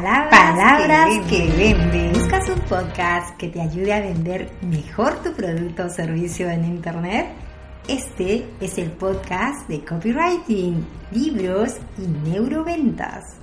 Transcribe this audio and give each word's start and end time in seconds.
Palabras, 0.00 1.26
que, 1.28 1.46
venden. 1.58 2.14
¿Buscas 2.14 2.48
un 2.48 2.60
podcast 2.60 3.36
que 3.36 3.48
te 3.48 3.60
ayude 3.60 3.92
a 3.92 4.00
vender 4.00 4.50
mejor 4.62 5.22
tu 5.22 5.30
producto 5.34 5.84
o 5.84 5.90
servicio 5.90 6.48
en 6.48 6.64
Internet? 6.64 7.26
Este 7.86 8.46
es 8.62 8.78
el 8.78 8.92
podcast 8.92 9.68
de 9.68 9.84
copywriting, 9.84 10.86
libros 11.10 11.76
y 11.98 12.30
neuroventas. 12.30 13.36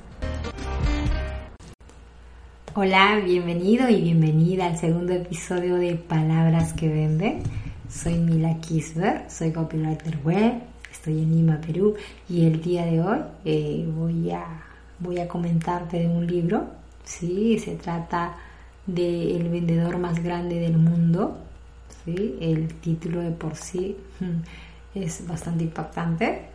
Hola, 2.74 3.22
bienvenido 3.24 3.88
y 3.90 4.02
bienvenida 4.02 4.66
al 4.66 4.80
segundo 4.80 5.14
episodio 5.14 5.76
de 5.76 5.94
Palabras 5.94 6.74
que 6.74 6.90
venden. 6.90 7.44
Soy 7.88 8.16
Mila 8.16 8.58
Kisber, 8.62 9.30
soy 9.30 9.52
copywriter 9.52 10.18
web, 10.24 10.54
estoy 10.92 11.22
en 11.22 11.36
Lima, 11.36 11.62
Perú 11.62 11.94
y 12.28 12.48
el 12.48 12.64
día 12.64 12.84
de 12.88 13.00
hoy 13.00 13.20
eh, 13.46 13.88
voy 13.96 14.32
a 14.32 14.67
voy 15.00 15.20
a 15.20 15.28
comentarte 15.28 16.00
de 16.00 16.08
un 16.08 16.26
libro, 16.26 16.68
¿sí? 17.04 17.60
Se 17.60 17.76
trata 17.76 18.36
de 18.86 19.36
El 19.36 19.50
vendedor 19.50 19.98
más 19.98 20.22
grande 20.24 20.60
del 20.60 20.78
mundo, 20.78 21.38
¿sí? 22.06 22.38
El 22.40 22.68
título 22.76 23.22
de 23.22 23.32
por 23.32 23.56
sí 23.56 23.96
mm, 24.20 25.00
es 25.00 25.28
bastante 25.28 25.66
impactante. 25.66 26.50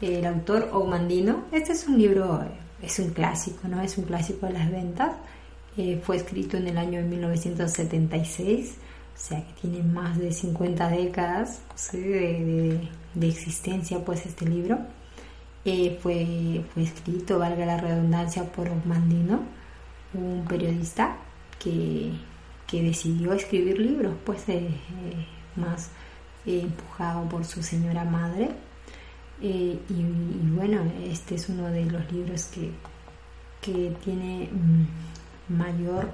El 0.00 0.24
autor 0.26 0.70
Ogmandino, 0.72 1.44
este 1.52 1.72
es 1.72 1.86
un 1.86 1.98
libro, 1.98 2.42
es 2.82 2.98
un 2.98 3.10
clásico, 3.10 3.68
¿no? 3.68 3.80
Es 3.82 3.98
un 3.98 4.04
clásico 4.04 4.46
de 4.46 4.52
las 4.54 4.70
ventas. 4.70 5.12
Eh, 5.76 6.00
fue 6.02 6.16
escrito 6.16 6.56
en 6.56 6.68
el 6.68 6.78
año 6.78 7.00
1976, 7.02 8.76
o 9.14 9.18
sea 9.18 9.46
que 9.46 9.52
tiene 9.60 9.82
más 9.82 10.18
de 10.18 10.32
50 10.32 10.88
décadas 10.88 11.60
de, 11.92 12.88
de 13.14 13.28
existencia 13.28 14.04
pues 14.04 14.26
este 14.26 14.46
libro. 14.46 14.78
Eh, 15.64 15.98
fue, 16.02 16.64
escrito, 16.76 17.38
valga 17.38 17.66
la 17.66 17.76
redundancia, 17.76 18.44
por 18.44 18.68
Mandino, 18.86 19.40
un 20.14 20.44
periodista 20.48 21.16
que, 21.58 22.12
que 22.66 22.82
decidió 22.82 23.34
escribir 23.34 23.78
libros, 23.78 24.14
pues 24.24 24.48
eh, 24.48 24.68
eh, 24.68 25.26
más 25.56 25.90
empujado 26.46 27.28
por 27.28 27.44
su 27.44 27.62
señora 27.62 28.04
madre. 28.04 28.50
Y, 29.42 29.78
bueno, 30.54 30.82
este 31.04 31.34
es 31.36 31.48
uno 31.48 31.68
de 31.70 31.86
los 31.86 32.10
libros 32.12 32.44
que, 32.46 32.70
que 33.62 33.94
tiene 34.04 34.48
mm, 34.52 35.56
mayor 35.56 36.12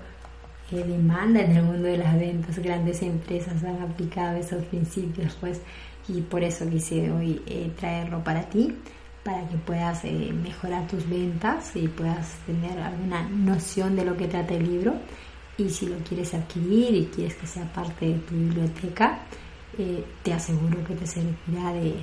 demanda 0.71 1.41
en 1.41 1.57
el 1.57 1.63
mundo 1.65 1.89
de 1.89 1.99
las 1.99 2.15
ventas. 2.19 2.59
Grandes 2.59 3.03
empresas 3.03 3.63
han 3.65 3.83
aplicado 3.83 4.37
esos 4.37 4.65
principios, 4.65 5.37
pues, 5.41 5.61
y 6.09 6.21
por 6.23 6.43
eso 6.45 6.69
quise 6.69 7.11
hoy 7.11 7.43
traerlo 7.79 8.23
para 8.23 8.43
ti 8.43 8.77
para 9.27 9.47
que 9.49 9.57
puedas 9.57 10.05
eh, 10.05 10.33
mejorar 10.33 10.87
tus 10.87 11.09
ventas 11.09 11.75
y 11.75 11.89
puedas 11.89 12.29
tener 12.47 12.79
alguna 12.79 13.29
noción 13.29 13.97
de 13.97 14.05
lo 14.05 14.17
que 14.17 14.29
trata 14.29 14.55
el 14.55 14.65
libro. 14.71 14.95
Y 15.59 15.69
si 15.69 15.87
lo 15.87 15.97
quieres 15.99 16.33
adquirir 16.33 16.95
y 16.95 17.07
quieres 17.07 17.35
que 17.35 17.47
sea 17.49 17.65
parte 17.73 18.07
de 18.07 18.19
tu 18.21 18.37
biblioteca, 18.37 19.19
eh, 19.79 20.05
te 20.23 20.33
aseguro 20.33 20.85
que 20.85 20.95
te 20.95 21.09
servirá 21.09 21.73
de, 21.73 21.97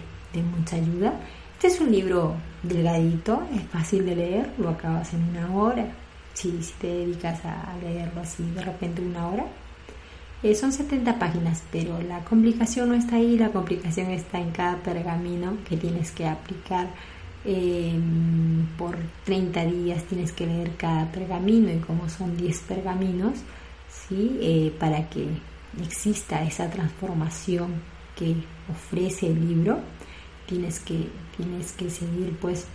mucha 0.58 0.76
ayuda. 0.76 1.14
Este 1.54 1.68
es 1.68 1.80
un 1.80 1.92
libro 1.92 2.36
delgadito, 2.62 3.48
es 3.56 3.64
fácil 3.70 4.06
de 4.06 4.16
leer, 4.18 4.50
lo 4.58 4.70
acabas 4.70 5.14
en 5.14 5.24
una 5.30 5.56
hora. 5.56 5.88
Si, 6.34 6.62
si 6.62 6.74
te 6.74 6.88
dedicas 6.88 7.40
a 7.46 7.74
leerlo 7.82 8.20
así 8.20 8.44
de 8.44 8.64
repente 8.64 9.02
una 9.02 9.28
hora, 9.30 9.46
eh, 10.44 10.56
son 10.56 10.72
70 10.72 11.18
páginas, 11.18 11.64
pero 11.72 12.02
la 12.02 12.20
complicación 12.26 12.90
no 12.90 12.96
está 12.96 13.16
ahí, 13.16 13.38
la 13.38 13.50
complicación 13.50 14.12
está 14.12 14.40
en 14.40 14.52
cada 14.52 14.78
pergamino 14.78 15.58
que 15.68 15.78
tienes 15.78 16.12
que 16.12 16.28
aplicar 16.28 16.90
Em, 17.46 18.66
por 18.78 18.96
30 19.26 19.66
días 19.66 20.04
tienes 20.06 20.32
que 20.32 20.48
leer 20.48 20.78
cada 20.78 21.12
pergamino 21.12 21.72
y 21.74 21.80
como 21.80 22.08
son 22.08 22.38
10 22.38 22.62
pergaminos, 22.62 23.34
¿sí? 23.90 24.38
Eh, 24.42 24.74
para 24.80 25.10
que 25.10 25.28
exista 25.82 26.42
esa 26.44 26.70
transformación 26.70 27.74
que 28.16 28.36
ofrece 28.72 29.28
el 29.28 29.46
libro, 29.46 29.80
tienes 30.48 30.80
que, 30.80 31.10
tienes 31.36 31.74
que 31.74 31.90
seguir 31.90 32.38
pues 32.40 32.66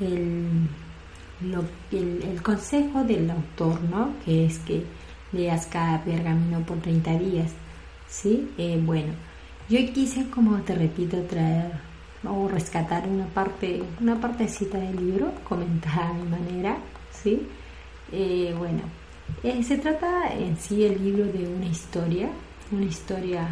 el, 0.00 0.68
el, 1.92 2.42
consejo 2.42 3.04
del 3.04 3.30
autor, 3.30 3.82
¿no? 3.82 4.14
que 4.24 4.46
es 4.46 4.58
que 4.60 4.84
leas 5.32 5.66
cada 5.66 6.02
pergamino 6.02 6.60
por 6.60 6.78
30 6.78 7.18
días. 7.18 7.52
¿sí? 8.08 8.50
Eh, 8.58 8.80
bueno, 8.84 9.12
yo 9.68 9.78
quise, 9.92 10.28
como 10.30 10.58
te 10.62 10.74
repito, 10.74 11.16
traer 11.22 11.72
o 12.28 12.48
rescatar 12.48 13.08
una 13.08 13.26
parte, 13.26 13.82
una 14.00 14.20
partecita 14.20 14.78
del 14.78 14.96
libro, 14.96 15.32
comentada 15.48 16.10
a 16.10 16.12
mi 16.12 16.28
manera, 16.28 16.76
¿sí? 17.10 17.46
Eh, 18.12 18.54
bueno, 18.58 18.82
eh, 19.42 19.62
se 19.62 19.78
trata 19.78 20.32
en 20.34 20.56
sí 20.58 20.84
el 20.84 21.02
libro 21.02 21.24
de 21.26 21.46
una 21.46 21.66
historia, 21.66 22.28
una 22.72 22.84
historia, 22.84 23.48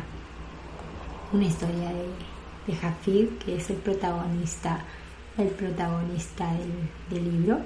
una 1.32 1.44
historia 1.44 1.88
de, 1.88 2.72
de 2.72 2.78
Jafid, 2.78 3.28
que 3.44 3.56
es 3.56 3.70
el 3.70 3.76
protagonista, 3.76 4.80
el 5.38 5.48
protagonista 5.48 6.52
del, 7.10 7.24
libro, 7.24 7.60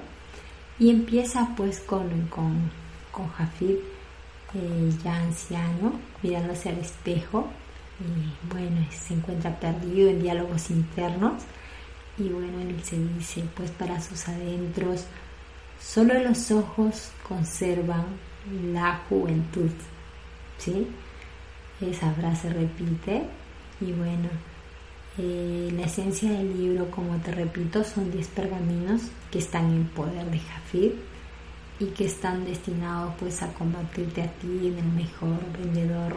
y 0.79 0.89
empieza 0.89 1.49
pues 1.57 1.79
con, 1.79 2.27
con, 2.27 2.71
con 3.11 3.27
Jafid 3.29 3.75
ya 5.03 5.15
anciano, 5.15 5.99
mirándose 6.21 6.69
al 6.69 6.77
espejo, 6.77 7.47
y 7.99 8.53
bueno, 8.53 8.85
se 8.91 9.13
encuentra 9.13 9.59
perdido 9.59 10.09
en 10.09 10.21
diálogos 10.21 10.69
internos 10.69 11.43
y 12.17 12.29
bueno, 12.29 12.59
él 12.61 12.83
se 12.83 12.97
dice, 12.97 13.43
pues 13.55 13.71
para 13.71 14.01
sus 14.01 14.27
adentros, 14.27 15.05
solo 15.79 16.13
los 16.19 16.51
ojos 16.51 17.11
conservan 17.27 18.05
la 18.71 19.01
juventud, 19.09 19.71
¿sí? 20.57 20.87
Esa 21.81 22.11
frase 22.13 22.49
repite 22.49 23.23
y 23.81 23.91
bueno, 23.93 24.29
eh, 25.17 25.71
la 25.75 25.85
esencia 25.85 26.31
del 26.31 26.57
libro, 26.57 26.89
como 26.91 27.17
te 27.17 27.31
repito, 27.31 27.83
son 27.83 28.11
10 28.11 28.27
pergaminos 28.29 29.01
que 29.31 29.39
están 29.39 29.71
en 29.71 29.85
poder 29.85 30.25
de 30.29 30.39
Jafid 30.39 30.91
y 31.83 31.87
que 31.87 32.05
están 32.05 32.45
destinados 32.45 33.13
pues 33.19 33.41
a 33.41 33.53
convertirte 33.53 34.21
a 34.21 34.27
ti 34.27 34.67
en 34.67 34.77
el 34.77 34.91
mejor 34.95 35.39
vendedor 35.57 36.15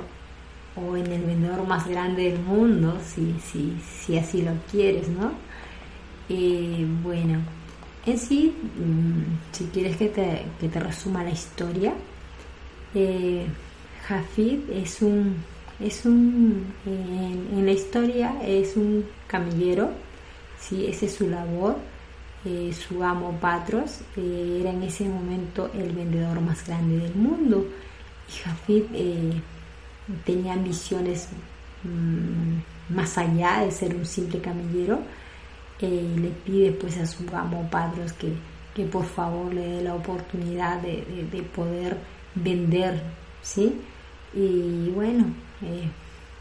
o 0.77 0.97
en 0.97 1.06
el 1.06 1.22
vendedor 1.22 1.66
más 1.66 1.87
grande 1.88 2.31
del 2.31 2.38
mundo, 2.41 2.99
si, 3.04 3.34
si, 3.50 3.77
si 3.81 4.19
así 4.19 4.43
lo 4.43 4.53
quieres, 4.71 5.09
¿no? 5.09 5.32
Eh, 6.28 6.87
bueno, 7.03 7.41
en 8.04 8.19
sí, 8.19 8.54
mm, 8.78 9.53
si 9.53 9.65
quieres 9.66 9.97
que 9.97 10.09
te, 10.09 10.44
que 10.60 10.69
te 10.69 10.81
resuma 10.81 11.25
la 11.25 11.31
historia, 11.31 11.94
eh, 12.94 13.47
Jafid 14.06 14.71
es 14.71 15.03
un, 15.03 15.37
es 15.81 16.04
un 16.04 16.72
en, 16.84 17.66
la 17.66 17.72
historia 17.72 18.34
es 18.44 18.77
un 18.77 19.06
camillero, 19.27 19.91
¿sí? 20.60 20.87
esa 20.87 21.06
es 21.06 21.15
su 21.15 21.28
labor, 21.28 21.77
eh, 22.47 22.73
su 22.73 23.03
amo 23.03 23.39
Patros 23.41 24.01
era 24.17 24.71
en 24.71 24.83
ese 24.83 25.05
momento 25.05 25.71
el 25.75 25.91
vendedor 25.93 26.41
más 26.41 26.67
grande 26.67 26.99
del 26.99 27.15
mundo 27.15 27.67
y 28.29 28.33
Jafid 28.33 28.84
tenía 30.25 30.55
ambiciones 30.55 31.29
mm, 31.83 32.95
más 32.95 33.19
allá 33.19 33.61
de 33.65 33.71
ser 33.71 33.95
un 33.95 34.07
simple 34.07 34.41
camillero, 34.41 35.01
eh, 35.81 36.15
le 36.17 36.29
pide 36.29 36.73
pues 36.73 36.97
a 36.99 37.07
su 37.07 37.25
amo 37.34 37.69
Padros 37.71 38.12
que, 38.12 38.33
que 38.75 38.84
por 38.84 39.05
favor 39.05 39.53
le 39.53 39.67
dé 39.67 39.83
la 39.83 39.95
oportunidad 39.95 40.81
de, 40.81 41.43
poder 41.55 41.99
vender, 42.34 43.03
¿sí? 43.43 43.81
Y 44.34 44.91
bueno, 44.91 45.27
eh, 45.63 45.89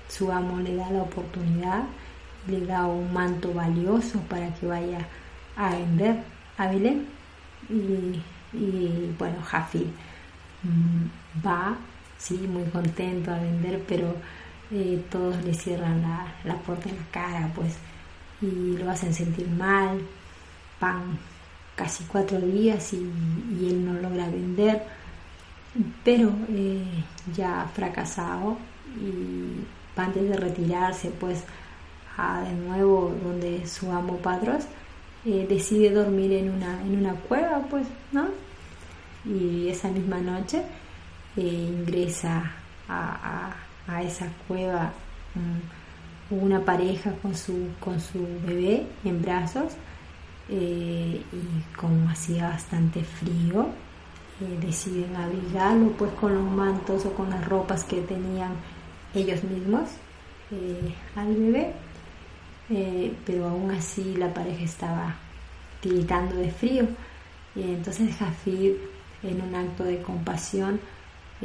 su 0.10 0.32
amo 0.32 0.60
le 0.60 0.76
da 0.76 0.90
la 0.92 1.04
oportunidad, 1.04 1.84
le 2.48 2.66
da 2.66 2.86
un 2.86 3.12
manto 3.14 3.54
valioso 3.54 4.20
para 4.30 4.54
que 4.56 4.68
vaya 4.68 5.00
a 5.00 5.08
vender 5.58 6.24
a 6.58 6.68
Belén. 6.68 7.08
Y, 7.70 8.22
bueno, 9.18 9.42
Jafi 9.44 9.88
mm, 10.64 11.46
va 11.46 11.76
sí, 12.18 12.36
muy 12.48 12.64
contento 12.66 13.32
a 13.32 13.38
vender, 13.40 13.84
pero 13.88 14.16
eh, 14.72 15.04
todos 15.12 15.44
le 15.44 15.54
cierran 15.54 16.02
la, 16.44 16.56
puerta 16.58 16.90
en 16.90 16.98
la 16.98 17.06
cara, 17.12 17.52
pues, 17.56 17.76
y 18.42 18.78
lo 18.78 18.90
hacen 18.90 19.14
sentir 19.14 19.48
mal, 19.50 20.02
van 20.82 21.18
casi 21.76 22.04
cuatro 22.06 22.40
días 22.40 22.94
y, 22.94 22.98
él 23.68 23.86
no 23.86 23.94
logra 23.94 24.28
vender, 24.28 24.84
pero 26.04 26.32
eh, 26.50 26.84
ya 27.36 27.70
fracasado 27.74 28.58
y 29.00 30.00
antes 30.00 30.30
de 30.30 30.38
retirarse, 30.38 31.10
pues, 31.12 31.44
a 32.18 32.42
de 32.42 32.54
nuevo 32.54 33.14
donde 33.24 33.68
su 33.68 33.92
amo 33.92 34.18
Padros, 34.18 34.66
eh, 35.26 35.46
decide 35.50 35.92
dormir 35.92 36.32
en 36.34 36.52
una, 36.52 36.82
en 36.82 36.98
una 36.98 37.14
cueva, 37.14 37.62
pues, 37.70 37.88
¿no? 38.12 38.28
Y 39.26 39.70
esa 39.70 39.90
misma 39.90 40.20
noche 40.20 40.64
ingresa 41.36 42.52
a, 42.88 43.54
esa 44.04 44.28
cueva 44.48 44.94
una 46.30 46.60
pareja 46.62 47.12
con 47.22 47.36
su, 47.36 47.70
con 47.80 48.00
su 48.00 48.20
bebé 48.46 48.86
en 49.04 49.22
brazos 49.22 49.74
eh, 50.50 51.22
y 51.32 51.76
como 51.76 52.10
hacía 52.10 52.50
bastante 52.50 53.04
frío, 53.04 53.68
eh, 54.42 54.60
deciden 54.62 55.16
abrigarlo 55.16 55.92
pues 55.94 56.12
con 56.14 56.36
los 56.36 56.44
mantos 56.44 57.06
o 57.06 57.14
con 57.14 57.30
las 57.30 57.48
ropas 57.48 57.84
que 57.84 58.02
tenían 58.02 58.52
ellos 59.14 59.44
mismos 59.44 59.90
eh, 60.52 60.94
al 61.16 61.34
bebé, 61.34 61.74
pero 62.68 63.48
aún 63.48 63.72
así 63.72 64.16
la 64.18 64.34
pareja 64.34 64.64
estaba 64.64 65.16
tiritando 65.82 66.36
de 66.36 66.52
frío. 66.52 66.88
Y 67.56 67.62
entonces 67.62 68.16
Jafid, 68.18 68.74
en 69.24 69.42
un 69.42 69.56
acto 69.56 69.84
de 69.84 70.02
compasión, 70.02 70.80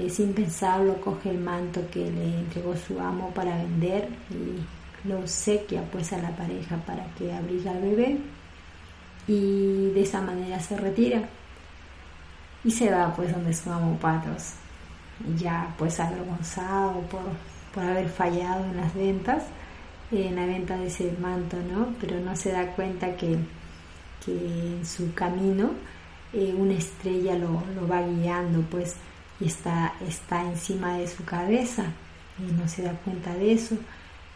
sin 0.09 0.33
pensarlo, 0.33 1.01
coge 1.01 1.31
el 1.31 1.39
manto 1.39 1.83
que 1.91 2.11
le 2.11 2.39
entregó 2.39 2.75
su 2.77 2.99
amo 2.99 3.31
para 3.35 3.57
vender 3.57 4.09
y 4.31 5.09
lo 5.09 5.19
obsequia 5.19 5.83
pues 5.91 6.13
a 6.13 6.19
la 6.19 6.31
pareja 6.31 6.77
para 6.87 7.05
que 7.15 7.33
abriga 7.33 7.71
al 7.73 7.81
bebé 7.81 8.19
y 9.27 9.91
de 9.91 10.03
esa 10.03 10.21
manera 10.21 10.61
se 10.61 10.77
retira 10.77 11.23
y 12.65 12.71
se 12.71 12.91
va 12.91 13.15
pues 13.15 13.33
donde 13.33 13.55
su 13.55 13.71
amo 13.71 13.97
Patros 13.99 14.55
ya 15.39 15.75
pues 15.79 15.99
avergonzado 16.01 17.01
por, 17.03 17.23
por 17.75 17.85
haber 17.85 18.09
fallado 18.09 18.65
en 18.65 18.77
las 18.77 18.95
ventas 18.95 19.43
en 20.11 20.37
la 20.37 20.47
venta 20.47 20.77
de 20.77 20.89
ese 20.89 21.13
manto 21.21 21.57
no 21.73 21.95
pero 22.01 22.21
no 22.21 22.35
se 22.37 22.53
da 22.53 22.73
cuenta 22.73 23.17
que, 23.17 23.39
que 24.25 24.33
en 24.33 24.85
su 24.85 25.15
camino 25.15 25.71
eh, 26.33 26.55
una 26.57 26.75
estrella 26.75 27.37
lo, 27.37 27.63
lo 27.75 27.89
va 27.89 28.03
guiando 28.03 28.61
pues 28.63 28.97
y 29.41 29.47
está, 29.47 29.95
está 30.07 30.43
encima 30.43 30.99
de 30.99 31.09
su 31.09 31.25
cabeza 31.25 31.85
y 32.39 32.53
no 32.53 32.69
se 32.69 32.83
da 32.83 32.93
cuenta 32.93 33.35
de 33.35 33.53
eso, 33.53 33.77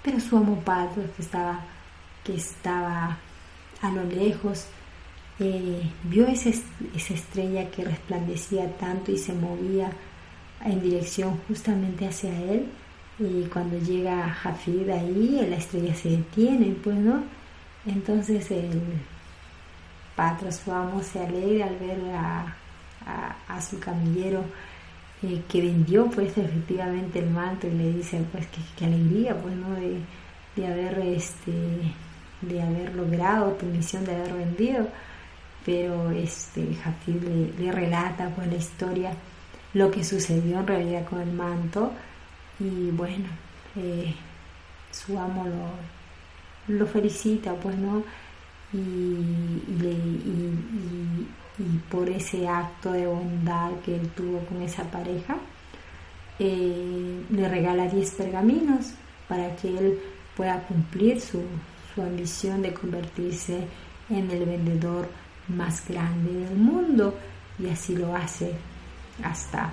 pero 0.02 0.20
su 0.20 0.36
amo 0.36 0.62
que 0.64 1.22
estaba, 1.22 1.60
que 2.22 2.34
estaba 2.34 3.18
a 3.80 3.90
lo 3.90 4.04
lejos 4.04 4.66
eh, 5.38 5.90
vio 6.04 6.26
esa, 6.26 6.50
esa 6.94 7.14
estrella 7.14 7.70
que 7.70 7.84
resplandecía 7.84 8.70
tanto 8.76 9.12
y 9.12 9.18
se 9.18 9.32
movía 9.32 9.90
en 10.64 10.80
dirección 10.80 11.38
justamente 11.48 12.06
hacia 12.06 12.30
él 12.40 12.66
y 13.18 13.44
cuando 13.44 13.78
llega 13.78 14.28
Jafid 14.28 14.88
ahí 14.90 15.46
la 15.48 15.56
estrella 15.56 15.94
se 15.94 16.10
detiene 16.10 16.74
pues 16.82 16.96
no 16.96 17.22
entonces 17.86 18.50
el 18.50 18.82
patro 20.16 20.50
su 20.50 20.72
amo 20.72 21.02
se 21.02 21.24
alegra 21.24 21.66
al 21.66 21.76
ver 21.76 21.98
a, 22.16 23.60
su 23.60 23.78
camillero 23.78 24.44
eh, 25.22 25.42
que 25.48 25.62
vendió 25.62 26.06
pues 26.10 26.36
efectivamente 26.36 27.20
el 27.20 27.30
manto 27.30 27.66
y 27.68 27.70
le 27.70 27.92
dice 27.92 28.24
pues 28.32 28.46
qué 28.76 28.84
alegría 28.84 29.36
pues 29.40 29.54
no 29.54 29.70
de, 29.70 30.00
de, 30.56 30.66
haber 30.66 30.98
este 30.98 31.52
de 32.48 32.62
haber 32.62 32.94
logrado 32.94 33.52
tu 33.52 33.66
misión 33.66 34.04
de 34.04 34.14
haber 34.14 34.34
vendido. 34.34 34.86
Pero 35.64 36.10
este 36.10 36.74
Jafid 36.74 37.22
le, 37.58 37.72
relata 37.72 38.28
pues 38.30 38.48
la 38.48 38.56
historia 38.56 39.12
lo 39.72 39.90
que 39.90 40.04
sucedió 40.04 40.60
en 40.60 40.66
realidad 40.66 41.04
con 41.06 41.20
el 41.20 41.32
manto 41.32 41.92
y 42.60 42.90
bueno 42.90 43.26
eh, 43.76 44.14
su 44.90 45.18
amo 45.18 45.44
lo, 45.44 46.76
lo 46.76 46.86
felicita 46.86 47.54
pues 47.54 47.76
no 47.76 48.02
y, 48.74 48.76
y, 49.76 50.54
por 51.88 52.08
ese 52.10 52.48
acto 52.48 52.92
de 52.92 53.06
bondad 53.06 53.70
que 53.84 53.94
él 53.94 54.08
tuvo 54.16 54.40
con 54.40 54.60
esa 54.62 54.82
pareja, 54.84 55.36
eh, 56.38 57.22
le 57.30 57.48
regala 57.48 57.86
10 57.86 58.10
pergaminos 58.12 58.94
para 59.28 59.54
que 59.54 59.68
él 59.68 60.00
pueda 60.36 60.60
cumplir 60.62 61.20
su, 61.20 61.42
su 61.94 62.02
ambición 62.02 62.62
de 62.62 62.74
convertirse 62.74 63.68
en 64.10 64.30
el 64.30 64.44
vendedor 64.44 65.08
más 65.48 65.86
grande 65.88 66.32
del 66.32 66.56
mundo. 66.56 67.14
Y 67.58 67.68
así 67.68 67.94
lo 67.94 68.16
hace 68.16 68.52
hasta, 69.22 69.72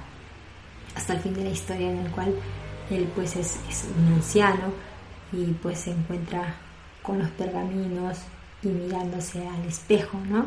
hasta 0.96 1.14
el 1.14 1.20
fin 1.22 1.34
de 1.34 1.46
la 1.46 1.50
historia 1.50 1.92
en 1.92 1.98
el 1.98 2.12
cual 2.12 2.36
él 2.92 3.10
pues 3.16 3.36
es, 3.36 3.60
un 3.98 4.14
anciano 4.14 4.74
y 5.32 5.46
pues 5.54 5.80
se 5.80 5.92
encuentra 5.92 6.56
con 7.02 7.20
los 7.20 7.30
pergaminos 7.32 8.20
y 8.64 8.68
mirándose 8.68 9.48
al 9.48 9.66
espejo, 9.66 10.20
¿no? 10.30 10.46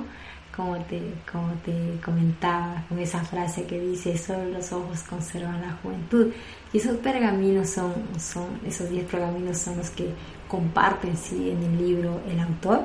como 0.56 0.76
te, 0.84 1.00
como 1.30 1.52
te 1.64 1.98
comentaba, 2.04 2.84
con 2.88 2.98
esa 2.98 3.24
frase 3.24 3.64
que 3.64 3.80
dice, 3.80 4.16
solo 4.16 4.44
los 4.46 4.72
ojos 4.72 5.00
conservan 5.02 5.60
la 5.60 5.72
juventud. 5.82 6.32
Y 6.72 6.78
esos 6.78 6.96
pergaminos 6.98 7.70
son, 7.70 7.92
son 8.18 8.60
esos 8.64 8.88
10 8.88 9.06
pergaminos 9.06 9.58
son 9.58 9.78
los 9.78 9.90
que 9.90 10.10
comparten 10.48 11.16
¿sí? 11.16 11.50
en 11.50 11.62
el 11.62 11.78
libro 11.78 12.20
el 12.28 12.38
autor. 12.38 12.82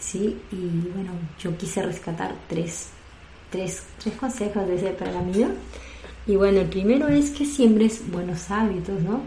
¿sí? 0.00 0.40
Y 0.50 0.88
bueno, 0.92 1.12
yo 1.38 1.56
quise 1.56 1.82
rescatar 1.82 2.34
tres, 2.48 2.88
tres, 3.50 3.84
tres 4.02 4.16
consejos 4.16 4.66
de 4.66 4.76
ese 4.76 4.90
pergamino. 4.90 5.48
Y 6.30 6.36
bueno, 6.36 6.60
el 6.60 6.68
primero 6.68 7.08
es 7.08 7.30
que 7.32 7.44
siembres 7.44 8.04
buenos 8.08 8.52
hábitos, 8.52 9.02
¿no? 9.02 9.22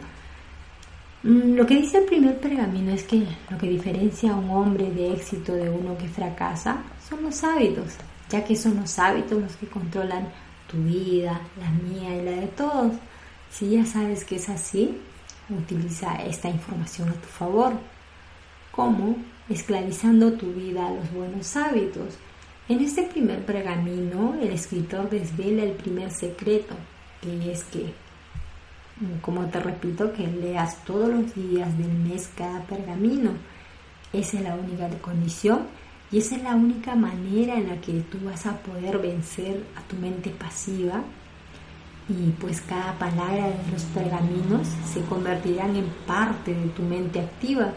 Mm, 1.24 1.56
lo 1.56 1.66
que 1.66 1.76
dice 1.76 1.98
el 1.98 2.06
primer 2.06 2.40
pergamino 2.40 2.94
es 2.94 3.04
que 3.04 3.28
lo 3.50 3.58
que 3.58 3.68
diferencia 3.68 4.32
a 4.32 4.38
un 4.38 4.50
hombre 4.50 4.90
de 4.90 5.12
éxito 5.12 5.52
de 5.54 5.70
uno 5.70 5.98
que 5.98 6.08
fracasa 6.08 6.82
son 7.10 7.24
los 7.24 7.44
hábitos, 7.44 7.96
ya 8.30 8.46
que 8.46 8.56
son 8.56 8.78
los 8.78 8.98
hábitos 9.00 9.42
los 9.42 9.54
que 9.58 9.68
controlan 9.68 10.30
tu 10.72 10.78
vida, 10.78 11.42
la 11.60 11.70
mía 11.72 12.16
y 12.16 12.24
la 12.24 12.32
de 12.40 12.48
todos. 12.48 12.94
Si 13.52 13.72
ya 13.72 13.86
sabes 13.86 14.24
que 14.24 14.38
es 14.38 14.48
así, 14.48 14.98
utiliza 15.50 16.16
esta 16.24 16.48
información 16.48 17.10
a 17.10 17.16
tu 17.16 17.28
favor. 17.28 17.74
¿Cómo? 18.72 19.18
Esclavizando 19.50 20.32
tu 20.32 20.54
vida 20.54 20.88
a 20.88 20.94
los 20.94 21.12
buenos 21.12 21.54
hábitos. 21.58 22.14
En 22.70 22.80
este 22.80 23.04
primer 23.04 23.46
pergamino, 23.46 24.36
el 24.42 24.52
escritor 24.52 25.10
desvela 25.10 25.64
el 25.64 25.74
primer 25.74 26.10
secreto, 26.12 26.76
que 27.24 27.52
es 27.52 27.64
que 27.64 27.94
como 29.22 29.46
te 29.48 29.60
repito, 29.60 30.14
que 30.14 30.28
leas 30.28 30.84
todos 30.86 31.10
los 31.10 31.34
días 31.36 31.78
del 31.78 31.92
mes 31.92 32.30
cada 32.38 32.62
pergamino. 32.62 33.32
Esa 34.12 34.38
es 34.38 34.44
la 34.44 34.56
única 34.56 34.88
condición 35.00 35.62
y 36.12 36.20
esa 36.20 36.36
es 36.36 36.44
la 36.44 36.56
única 36.56 36.96
manera 36.96 37.56
en 37.56 37.70
la 37.70 37.82
que 37.82 37.94
tú 38.02 38.20
vas 38.24 38.46
a 38.46 38.58
poder 38.58 39.00
vencer 39.00 39.64
a 39.76 39.82
tu 39.88 39.96
mente 39.96 40.30
pasiva 40.30 41.02
y 42.08 42.32
pues 42.40 42.62
cada 42.62 42.94
palabra 43.00 43.48
de 43.48 43.72
los 43.72 43.84
pergaminos 43.86 44.68
se 44.94 45.02
convertirán 45.02 45.76
en 45.76 45.88
parte 46.06 46.54
de 46.54 46.68
tu 46.70 46.84
mente 46.84 47.20
activa 47.20 47.74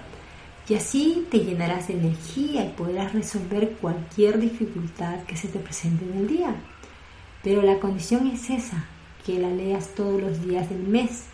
y 0.68 0.74
así 0.74 1.26
te 1.30 1.38
llenarás 1.38 1.88
de 1.88 1.94
energía 1.94 2.64
y 2.64 2.70
podrás 2.70 3.14
resolver 3.14 3.76
cualquier 3.80 4.38
dificultad 4.38 5.22
que 5.22 5.36
se 5.36 5.48
te 5.48 5.60
presente 5.60 6.04
en 6.04 6.18
el 6.18 6.28
día. 6.28 6.54
Pero 7.42 7.62
la 7.62 7.78
condición 7.78 8.26
es 8.26 8.50
esa, 8.50 8.84
que 9.26 9.40
la 9.40 9.50
leas 9.50 9.88
todos 9.88 10.22
los 10.22 10.40
días 10.46 10.70
del 10.70 10.84
mes, 10.84 11.24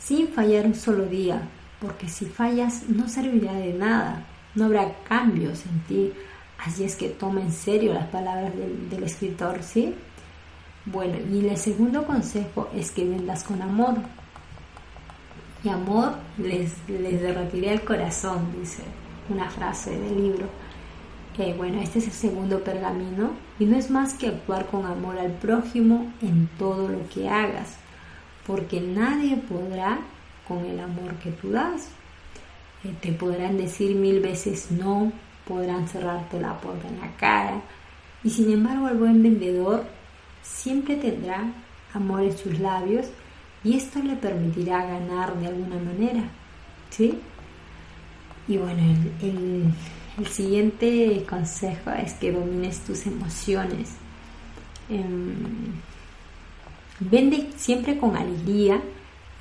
sin 0.00 0.26
fallar 0.28 0.66
un 0.66 0.74
solo 0.74 1.06
día, 1.06 1.40
porque 1.80 2.08
si 2.08 2.26
fallas 2.26 2.88
no 2.88 3.08
servirá 3.08 3.52
de 3.52 3.72
nada, 3.72 4.24
no 4.56 4.64
habrá 4.64 4.92
cambios 5.08 5.64
en 5.64 5.80
ti. 5.82 6.12
Así 6.58 6.82
es 6.82 6.96
que 6.96 7.08
toma 7.08 7.40
en 7.40 7.52
serio 7.52 7.94
las 7.94 8.08
palabras 8.08 8.52
del, 8.54 9.02
escritor, 9.04 9.62
¿sí? 9.62 9.94
Bueno, 10.84 11.18
y 11.32 11.46
el 11.46 11.56
segundo 11.56 12.04
consejo 12.04 12.68
es 12.74 12.90
que 12.90 13.04
vendas 13.04 13.44
con 13.44 13.62
amor. 13.62 13.94
Y 15.62 15.68
amor 15.68 16.14
les, 16.36 16.72
les 16.88 17.22
el 17.22 17.82
corazón, 17.82 18.48
dice 18.58 18.82
una 19.28 19.48
frase 19.48 19.90
del 19.90 20.20
libro 20.20 20.48
bueno, 21.56 21.80
este 21.80 22.00
es 22.00 22.06
el 22.06 22.12
segundo 22.12 22.62
pergamino 22.62 23.30
y 23.58 23.64
no 23.64 23.76
es 23.76 23.90
más 23.90 24.14
que 24.14 24.28
actuar 24.28 24.66
con 24.66 24.84
amor 24.84 25.18
al 25.18 25.32
prójimo 25.32 26.12
en 26.20 26.48
todo 26.58 26.88
lo 26.88 27.08
que 27.08 27.28
hagas, 27.28 27.76
porque 28.46 28.80
nadie 28.80 29.36
podrá 29.36 29.98
con 30.46 30.64
el 30.66 30.78
amor 30.78 31.14
que 31.22 31.30
tú 31.30 31.50
das. 31.50 31.88
Eh, 32.84 32.94
te 33.00 33.12
podrán 33.12 33.56
decir 33.56 33.94
mil 33.96 34.20
veces 34.20 34.70
no, 34.70 35.12
podrán 35.46 35.88
cerrarte 35.88 36.40
la 36.40 36.58
puerta 36.60 36.88
en 36.88 37.00
la 37.00 37.16
cara 37.16 37.60
y 38.22 38.30
sin 38.30 38.52
embargo 38.52 38.88
el 38.88 38.98
buen 38.98 39.22
vendedor 39.22 39.84
siempre 40.42 40.96
tendrá 40.96 41.44
amor 41.94 42.22
en 42.22 42.36
sus 42.36 42.58
labios 42.58 43.06
y 43.64 43.76
esto 43.76 44.02
le 44.02 44.16
permitirá 44.16 44.84
ganar 44.86 45.38
de 45.38 45.48
alguna 45.48 45.76
manera, 45.76 46.22
¿sí? 46.90 47.18
Y 48.48 48.56
bueno, 48.56 48.82
el 48.82 49.26
el 49.26 49.64
siguiente 50.26 51.24
consejo 51.28 51.90
es 51.90 52.14
que 52.14 52.32
domines 52.32 52.80
tus 52.80 53.06
emociones. 53.06 53.90
Em, 54.88 55.72
vende 56.98 57.50
siempre 57.56 57.98
con 57.98 58.16
alegría 58.16 58.80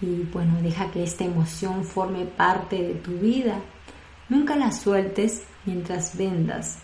y 0.01 0.24
bueno, 0.31 0.62
deja 0.62 0.91
que 0.91 1.03
esta 1.03 1.25
emoción 1.25 1.83
forme 1.83 2.25
parte 2.25 2.81
de 2.81 2.93
tu 2.95 3.12
vida. 3.12 3.59
Nunca 4.29 4.55
la 4.55 4.71
sueltes 4.71 5.43
mientras 5.65 6.17
vendas, 6.17 6.77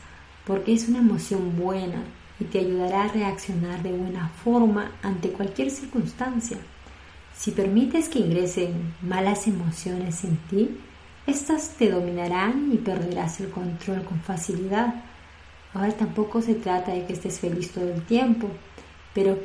porque 0.46 0.74
es 0.74 0.90
una 0.90 1.00
emoción 1.00 1.58
buena 1.58 2.04
y 2.40 2.46
te 2.46 2.60
ayudará 2.60 3.04
a 3.04 3.08
reaccionar 3.08 3.82
de 3.84 3.92
buena 3.92 4.30
forma 4.44 4.92
ante 5.02 5.30
cualquier 5.30 5.72
circunstancia. 5.72 6.58
Si 7.38 7.52
permites 7.52 8.10
que 8.10 8.20
ingresen 8.20 8.94
malas 9.02 9.48
emociones 9.48 10.24
en 10.24 10.38
ti, 10.50 10.78
estas 11.28 11.70
te 11.70 11.90
dominarán 11.90 12.70
y 12.72 12.78
perderás 12.78 13.40
el 13.40 13.50
control 13.50 14.04
con 14.04 14.20
facilidad. 14.20 14.94
Ahora 15.74 15.92
tampoco 15.92 16.42
se 16.42 16.56
trata 16.56 16.92
de 16.92 17.06
que 17.06 17.14
estés 17.14 17.40
feliz 17.40 17.72
todo 17.72 17.90
el 17.94 18.02
tiempo. 18.04 18.50
pero 19.14 19.38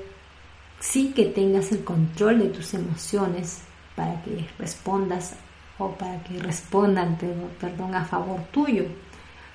sí 0.81 1.13
que 1.15 1.27
tengas 1.27 1.71
el 1.73 1.85
control 1.85 2.41
de 2.41 2.49
tus 2.49 2.75
emociones 2.75 3.61
para 3.95 4.21
que 4.23 4.47
respondas 4.59 5.35
o 5.79 5.93
para 5.93 6.23
que 6.25 6.39
respondan, 6.41 7.17
perdón, 7.61 7.95
a 7.95 8.05
favor 8.05 8.41
tuyo, 8.51 8.85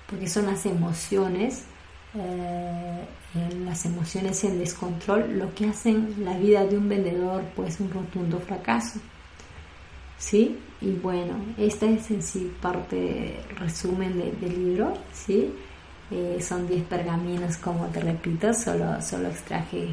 porque 0.09 0.27
son 0.27 0.45
las 0.45 0.65
emociones, 0.65 1.65
eh, 2.15 3.05
las 3.65 3.85
emociones 3.85 4.43
en 4.43 4.59
descontrol, 4.59 5.37
lo 5.37 5.53
que 5.53 5.67
hacen 5.67 6.15
la 6.23 6.37
vida 6.37 6.65
de 6.65 6.77
un 6.77 6.87
vendedor 6.87 7.43
pues 7.55 7.79
un 7.79 7.91
rotundo 7.91 8.39
fracaso. 8.39 8.99
¿Sí? 10.17 10.59
Y 10.81 10.91
bueno, 10.91 11.35
esta 11.57 11.85
es 11.85 12.11
en 12.11 12.21
sí 12.21 12.51
parte 12.61 13.39
resumen 13.57 14.19
del 14.39 14.65
libro, 14.65 14.93
¿sí? 15.13 15.53
Eh, 16.11 16.37
son 16.41 16.67
10 16.67 16.83
pergaminos, 16.83 17.57
como 17.57 17.87
te 17.87 17.99
repito, 17.99 18.53
solo, 18.53 19.01
solo 19.01 19.29
extraje 19.29 19.87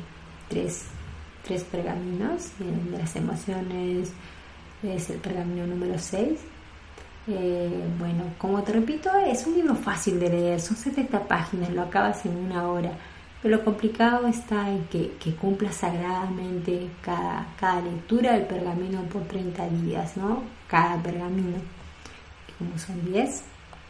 tres, 0.49 0.85
tres 1.43 1.65
pergaminos 1.65 2.51
de 2.59 2.99
las 2.99 3.17
emociones, 3.17 4.13
es 4.83 5.11
el 5.11 5.19
pergamino 5.19 5.67
número 5.67 5.99
6. 5.99 6.39
Eh, 7.29 7.85
bueno, 7.99 8.25
como 8.37 8.63
te 8.63 8.73
repito, 8.73 9.11
es 9.27 9.47
un 9.47 9.55
libro 9.55 9.75
fácil 9.77 10.19
de 10.19 10.29
leer, 10.29 10.61
son 10.61 10.77
70 10.77 11.21
páginas, 11.29 11.71
lo 11.71 11.83
acabas 11.83 12.27
en 12.27 12.37
una 12.37 12.69
hora, 12.69 12.93
pero 13.43 13.57
lo 13.57 13.65
complicado 13.65 14.29
está 14.29 14.71
en 14.71 14.85
que, 14.87 15.35
cumpla 15.41 15.73
sagradamente 15.73 16.89
cada, 17.03 17.49
cada 17.59 17.81
lectura 17.81 18.35
del 18.35 18.47
pergamino 18.47 19.03
por 19.05 19.23
30 19.25 19.69
días, 19.71 20.17
¿no? 20.17 20.45
Cada 20.69 21.03
pergamino. 21.03 21.59
como 22.57 22.79
son 22.79 23.05
10, 23.05 23.43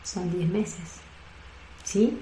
son 0.02 0.30
10 0.32 0.48
meses, 0.48 1.00
¿sí? 1.84 2.18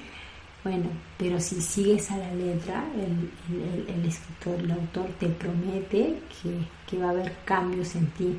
Bueno, 0.65 0.91
pero 1.17 1.41
si 1.41 1.63
sigues 1.63 2.11
a 2.11 2.19
la 2.19 2.35
letra, 2.35 2.85
el, 2.97 4.05
escritor, 4.05 4.59
el 4.59 4.73
autor 4.73 5.07
te 5.19 5.29
promete 5.29 6.21
que, 6.43 6.59
que 6.87 6.99
va 6.99 7.07
a 7.07 7.11
haber 7.11 7.35
cambios 7.45 7.95
en 7.95 8.07
ti. 8.09 8.39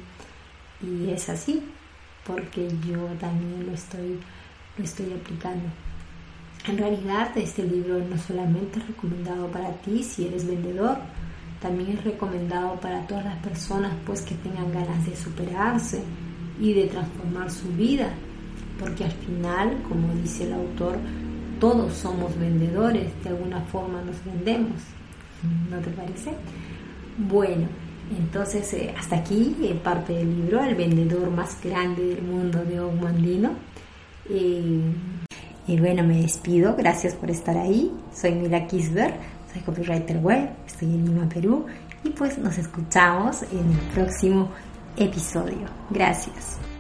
Y 0.81 1.10
es 1.12 1.29
así, 1.29 1.63
porque 2.25 2.67
yo 2.88 3.05
también 3.19 3.65
lo 3.65 3.74
estoy, 3.74 4.19
lo 4.77 4.83
estoy 4.83 5.13
aplicando. 5.13 5.69
En 6.68 6.77
realidad 6.77 7.36
este 7.38 7.63
libro 7.63 8.00
no 8.00 8.18
solamente 8.18 8.80
es 8.80 8.88
recomendado 8.88 9.48
para 9.48 9.72
ti 9.77 10.03
si 10.03 10.27
eres 10.27 10.46
vendedor, 10.46 10.98
también 11.60 11.98
es 11.98 12.03
recomendado 12.03 12.80
para 12.80 13.06
todas 13.08 13.25
las 13.25 13.38
personas 13.38 13.94
pues 14.06 14.22
que 14.22 14.36
tengan 14.36 14.72
ganas 14.72 15.06
de 15.06 15.15
superarse 15.15 16.03
y 16.60 16.74
de 16.74 16.86
transformar 16.88 17.50
su 17.50 17.68
vida, 17.70 18.10
porque 18.80 19.06
al 19.06 19.12
final, 19.12 19.77
como 19.88 20.13
dice 20.22 20.46
el 20.46 20.53
autor, 20.53 20.98
todos 21.60 21.94
somos 21.94 22.38
vendedores, 22.39 23.12
de 23.24 23.30
alguna 23.30 23.62
forma 23.62 24.01
nos 24.01 24.24
vendemos. 24.24 24.80
¿No 25.70 25.80
te 25.80 25.89
parece? 25.91 26.32
Bueno, 27.18 27.68
entonces, 28.18 28.74
eh, 28.74 28.94
hasta 28.98 29.18
aquí 29.18 29.56
eh, 29.62 29.80
parte 29.84 30.13
del 30.13 30.36
libro, 30.36 30.63
El 30.63 30.75
vendedor 30.75 31.32
más 31.32 31.60
grande 31.63 32.06
del 32.08 32.24
mundo 32.24 32.63
de 32.63 32.80
Ogmandino. 32.80 33.51
Y 35.71 35.79
bueno, 35.79 36.03
me 36.03 36.21
despido, 36.21 36.75
gracias 36.75 37.13
por 37.13 37.31
estar 37.31 37.55
ahí. 37.55 37.93
Soy 38.13 38.33
Mila 38.33 38.67
Kisber, 38.67 39.13
soy 39.53 39.61
copywriter 39.61 40.17
web, 40.17 40.49
estoy 40.67 40.89
en 40.89 41.05
Lima, 41.05 41.29
Perú. 41.29 41.65
Y 42.03 42.09
pues 42.09 42.37
nos 42.37 42.57
escuchamos 42.57 43.43
en 43.43 43.71
el 43.71 43.79
próximo 43.93 44.49
episodio. 44.97 45.67
Gracias. 45.89 46.70